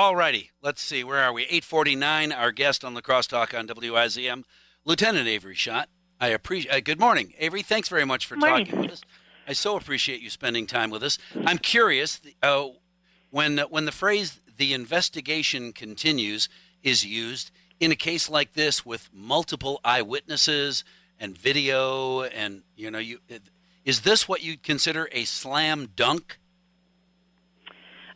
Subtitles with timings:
[0.00, 0.50] All righty.
[0.62, 1.04] Let's see.
[1.04, 1.42] Where are we?
[1.42, 2.32] 849.
[2.32, 4.44] Our guest on La Crosse Talk on WIZM,
[4.86, 5.90] Lieutenant Avrey Schott.
[6.18, 6.74] I appreciate.
[6.74, 7.62] Uh, good morning, Avrey.
[7.62, 8.64] Thanks very much for Morning.
[8.64, 9.02] talking with us.
[9.46, 11.18] I so appreciate you spending time with us.
[11.44, 12.68] I'm curious uh,
[13.28, 16.48] when when the phrase "the investigation continues"
[16.82, 20.82] is used in a case like this with multiple eyewitnesses
[21.18, 23.18] and video, and you know, you
[23.84, 26.39] is this what you'd consider a slam dunk?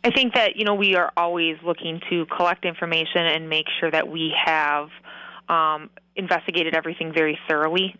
[0.04, 3.90] I think that you know we are always looking to collect information and make sure
[3.90, 4.90] that we have
[5.48, 7.96] um, investigated everything very thoroughly.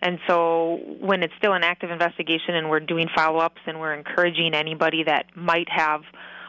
[0.00, 3.94] And so, when it's still an active investigation and we're doing follow ups and we're
[3.94, 6.00] encouraging anybody that might have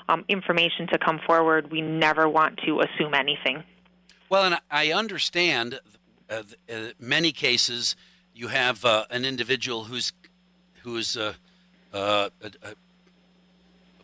[0.10, 3.64] um, information to come forward, we never want to assume anything.
[4.30, 5.80] Well, and I understand
[6.30, 7.96] uh, uh, many cases
[8.34, 10.14] you have uh, an individual who's
[10.82, 11.34] who's uh,
[11.94, 12.50] uh, uh,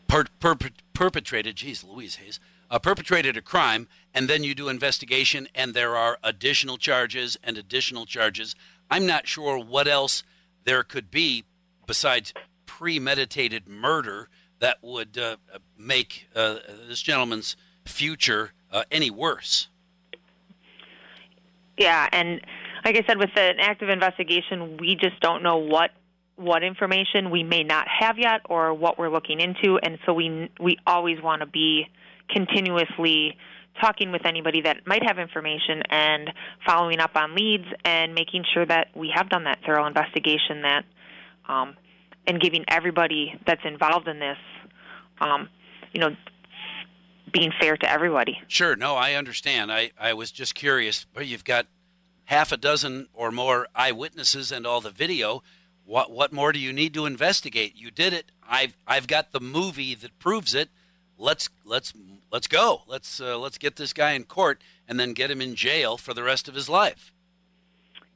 [0.09, 0.57] per, per,
[0.93, 5.95] perpetrated, geez, Louise Hayes, uh, perpetrated a crime, and then you do investigation, and there
[5.95, 8.55] are additional charges and additional charges.
[8.91, 10.23] I'm not sure what else
[10.65, 11.45] there could be
[11.87, 12.33] besides
[12.65, 14.29] premeditated murder
[14.59, 15.37] that would uh,
[15.77, 16.57] make uh,
[16.87, 19.69] this gentleman's future uh, any worse.
[21.77, 22.41] Yeah, and
[22.83, 25.91] like I said, with an active investigation, we just don't know what
[26.39, 30.49] what information we may not have yet or what we're looking into, and so we
[30.59, 31.85] we always want to be
[32.29, 33.35] continuously
[33.81, 36.31] talking with anybody that might have information and
[36.65, 40.83] following up on leads and making sure that we have done that thorough investigation that
[41.47, 41.75] um,
[42.27, 44.37] and giving everybody that's involved in this,
[45.19, 45.49] um,
[45.93, 46.15] you know,
[47.31, 48.37] being fair to everybody.
[48.47, 49.71] Sure, no, I understand.
[49.71, 51.05] I, I was just curious.
[51.13, 51.67] But you've got
[52.25, 55.41] half a dozen or more eyewitnesses and all the video.
[55.89, 57.73] What what more do you need to investigate?
[57.75, 58.31] You did it.
[58.47, 60.69] I've I've got the movie that proves it.
[61.17, 61.93] Let's let's
[62.31, 62.83] let's go.
[62.85, 66.13] Let's uh, let's get this guy in court and then get him in jail for
[66.13, 67.11] the rest of his life.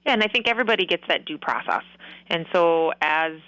[0.06, 1.82] Yeah, and I think everybody gets that due process.
[2.28, 3.40] And so, as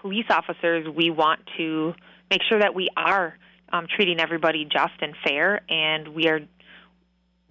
[0.00, 1.92] police officers, we want to
[2.30, 3.36] make sure that we are
[3.74, 6.40] um, treating everybody just and fair, and we are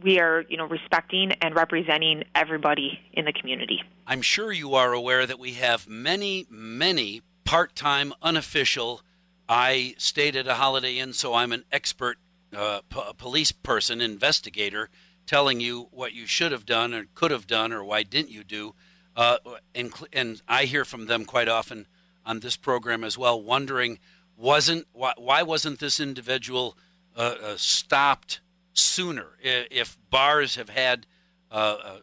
[0.02, 3.82] we are you know respecting and representing everybody in the community.
[4.08, 9.02] I'm sure you are aware that we have many many part-time unofficial.
[9.48, 12.18] I stayed at a Holiday Inn, so I'm an expert
[12.56, 14.90] uh, p- police person, investigator,
[15.28, 18.44] telling you what you should have done or could have done or why didn't you
[18.44, 18.74] do.
[19.16, 19.38] Uh,
[19.74, 21.88] and, and I hear from them quite often
[22.26, 24.00] on this program as well, wondering
[24.36, 26.78] wasn't why, why wasn't this individual
[27.16, 28.42] uh, uh, stopped
[28.76, 29.38] sooner?
[29.42, 31.08] If bars have had
[31.52, 31.98] uh, uh,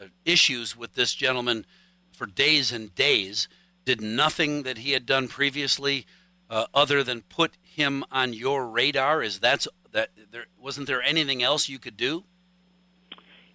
[0.00, 1.64] uh, issues with this gentleman
[2.12, 3.48] for days and days,
[3.84, 6.06] did nothing that he had done previously
[6.48, 9.22] uh, other than put him on your radar?
[9.22, 12.24] Is that's that there wasn't there anything else you could do?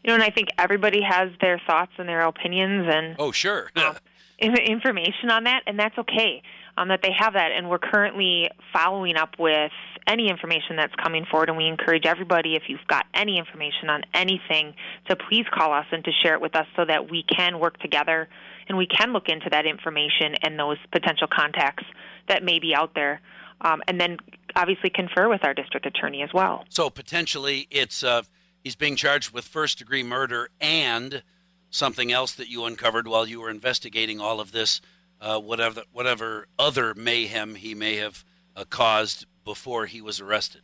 [0.04, 3.72] You know, and I think everybody has their thoughts and their opinions and Oh, sure.
[3.76, 3.96] um,
[4.40, 6.44] information on that, and that's okay.
[6.78, 9.72] Um, that they have that, and we're currently following up with
[10.08, 11.48] any information that's coming forward.
[11.48, 14.74] And we encourage everybody, if you've got any information on anything,
[15.08, 17.80] to please call us and to share it with us so that we can work
[17.80, 18.28] together
[18.68, 21.86] and we can look into that information and those potential contacts
[22.28, 23.22] that may be out there,
[23.62, 24.18] um, and then
[24.56, 26.66] obviously confer with our district attorney as well.
[26.70, 28.24] So potentially, it's uh,
[28.64, 31.24] he's being charged with first degree murder and
[31.70, 34.82] something else that you uncovered while you were investigating all of this,
[35.26, 38.24] uh, whatever whatever other mayhem he may have
[38.56, 40.62] uh, caused before he was arrested.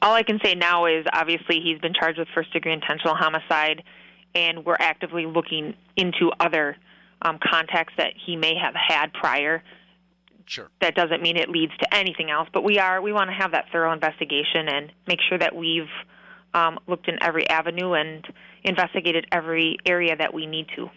[0.00, 3.82] all I can say now is obviously he's been charged with first degree intentional homicide,
[4.34, 6.76] and we're actively looking into other
[7.22, 9.62] um, contacts that he may have had prior.
[10.46, 10.70] Sure.
[10.80, 13.50] That doesn't mean it leads to anything else, but we are we want to have
[13.50, 15.90] that thorough investigation and make sure that we've
[16.54, 18.24] um, looked in every avenue and
[18.62, 20.88] investigated every area that we need to.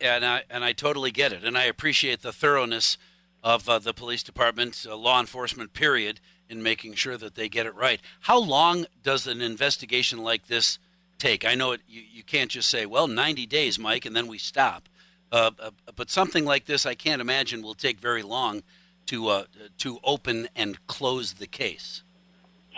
[0.00, 2.98] And I and I totally get it, and I appreciate the thoroughness
[3.42, 7.66] of uh, the police department, uh, law enforcement, period, in making sure that they get
[7.66, 8.00] it right.
[8.20, 10.78] How long does an investigation like this
[11.18, 11.44] take?
[11.44, 14.38] I know it, you, you can't just say, "Well, 90 days, Mike," and then we
[14.38, 14.88] stop.
[15.30, 18.62] Uh, uh, but something like this, I can't imagine will take very long
[19.06, 19.44] to uh,
[19.78, 22.02] to open and close the case.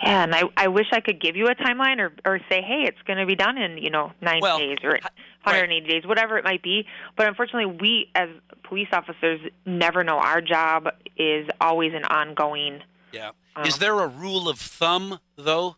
[0.01, 2.83] Yeah, and I, I wish I could give you a timeline or, or say, hey,
[2.87, 5.09] it's going to be done in, you know, 90 Well, days or hi-
[5.43, 6.85] 180 days, whatever it might be.
[7.17, 8.29] But unfortunately, we as
[8.63, 10.17] police officers never know.
[10.17, 10.87] Our job
[11.17, 12.79] is always an ongoing.
[13.11, 13.31] Yeah.
[13.55, 15.75] Uh, Is there a rule of thumb, though?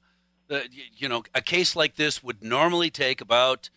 [0.50, 3.70] That y- you know, a case like this would normally take about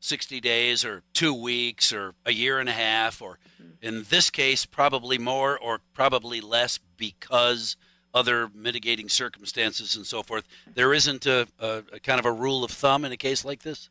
[0.00, 3.38] 60 days or two weeks or a year and a half, or
[3.82, 7.76] in this case, probably more or probably less because
[8.14, 10.46] other mitigating circumstances and so forth.
[10.74, 13.62] There isn't a, a, a kind of a rule of thumb in a case like
[13.62, 13.90] this.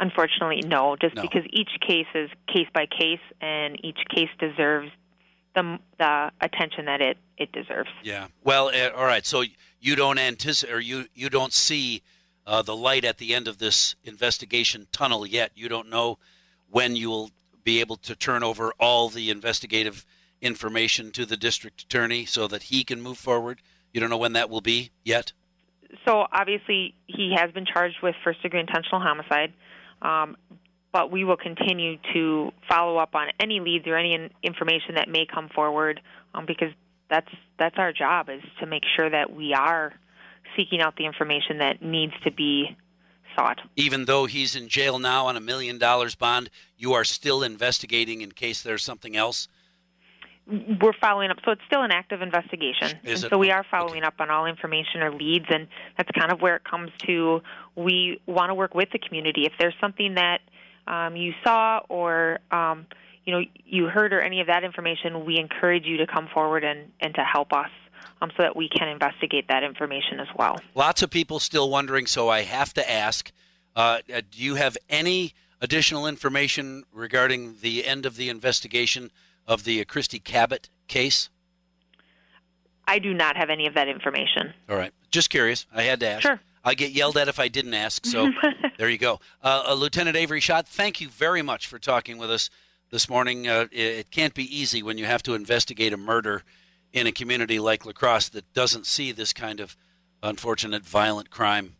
[0.00, 0.96] Unfortunately, no.
[0.96, 1.22] Just No.
[1.22, 4.90] because each case is case by case, and each case deserves
[5.54, 7.90] the the attention that it it deserves.
[8.02, 8.28] Yeah.
[8.42, 9.26] Well, uh, all right.
[9.26, 9.44] So
[9.78, 12.02] you don't anticipate, or you you don't see
[12.46, 15.52] uh, the light at the end of this investigation tunnel yet.
[15.54, 16.18] You don't know
[16.70, 17.30] when you will
[17.62, 20.06] be able to turn over all the investigative
[20.40, 23.60] information to the district attorney so that he can move forward.
[23.92, 25.32] You don't know when that will be yet.
[26.06, 29.52] So obviously, he has been charged with first degree intentional homicide.
[30.02, 30.36] Um,
[30.92, 35.26] but we will continue to follow up on any leads or any information that may
[35.26, 36.00] come forward,
[36.34, 36.72] um, because
[37.08, 39.92] that's that's our job is to make sure that we are
[40.56, 42.76] seeking out the information that needs to be
[43.36, 43.60] sought.
[43.76, 48.20] Even though he's in jail now on a million dollars bond, you are still investigating
[48.20, 49.46] in case there's something else.
[50.46, 53.30] We're following up, so it's still an active investigation, Is and it?
[53.30, 56.56] so we are following up on all information or leads, and that's kind of where
[56.56, 57.40] it comes to.
[57.76, 59.44] We want to work with the community.
[59.44, 60.40] If there's something that
[60.88, 62.86] um, you saw or um,
[63.24, 66.64] you know you heard or any of that information, we encourage you to come forward
[66.64, 67.70] and, and to help us,
[68.20, 70.56] um, so that we can investigate that information as well.
[70.74, 73.30] Lots of people still wondering, so I have to ask:
[73.76, 79.10] uh, uh, Do you have any additional information regarding the end of the investigation
[79.46, 81.28] of the Christy Cabot case?
[82.86, 84.52] I do not have any of that information.
[84.68, 85.66] All right, just curious.
[85.72, 86.22] I had to ask.
[86.22, 86.40] Sure.
[86.64, 88.30] I get yelled at if I didn't ask, so
[88.78, 89.20] there you go.
[89.42, 92.50] Uh, uh, Lieutenant Avrey Schott, thank you very much for talking with us
[92.90, 93.48] this morning.
[93.48, 96.42] Uh, it, it can't be easy when you have to investigate a murder
[96.92, 99.76] in a community like La Crosse that doesn't see this kind of
[100.22, 101.76] unfortunate violent crime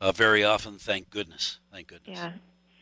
[0.00, 0.78] uh, very often.
[0.78, 1.60] Thank goodness.
[1.70, 2.18] Thank goodness.
[2.18, 2.32] Yeah.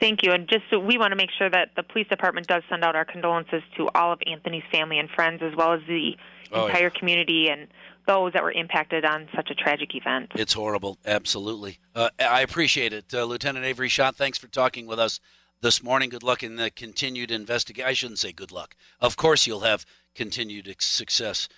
[0.03, 0.33] Thank you.
[0.33, 2.97] And just so we want to make sure that the police department does send out
[2.97, 6.17] our condolences to all of Anthony's family and friends, as well as the
[6.55, 6.73] Oh, yeah.
[6.73, 7.69] entire community and
[8.07, 10.33] those that were impacted on such a tragic event.
[10.35, 10.99] It's horrible.
[11.07, 11.79] Absolutely.
[11.95, 13.15] Uh, I appreciate it.
[13.15, 15.21] Uh, Lieutenant Avrey Schott, thanks for talking with us
[15.63, 16.11] this morning.
[16.11, 17.89] Good luck in the continued investigation.
[17.89, 18.75] I shouldn't say good luck.
[19.01, 21.49] Of course, you'll have continued success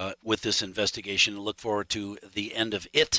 [0.00, 1.34] uh, with this investigation.
[1.34, 3.18] and Look forward to the end of it.